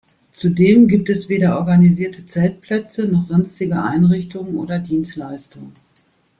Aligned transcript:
Zudem 0.33 0.87
gibt 0.87 1.09
es 1.11 1.29
weder 1.29 1.59
organisierte 1.59 2.25
Zeltplätze, 2.25 3.05
noch 3.05 3.23
sonstige 3.23 3.83
Einrichtungen 3.83 4.57
oder 4.57 4.79
Dienstleistungen. 4.79 5.73